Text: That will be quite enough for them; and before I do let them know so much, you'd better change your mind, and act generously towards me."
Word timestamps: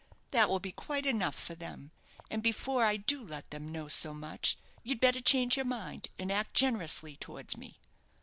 That 0.31 0.49
will 0.49 0.57
be 0.59 0.71
quite 0.71 1.05
enough 1.05 1.35
for 1.35 1.53
them; 1.53 1.91
and 2.31 2.41
before 2.41 2.83
I 2.83 2.97
do 2.97 3.21
let 3.21 3.51
them 3.51 3.71
know 3.71 3.87
so 3.87 4.15
much, 4.15 4.57
you'd 4.81 4.99
better 4.99 5.21
change 5.21 5.55
your 5.57 5.65
mind, 5.67 6.07
and 6.17 6.31
act 6.31 6.55
generously 6.55 7.15
towards 7.17 7.55
me." 7.55 7.77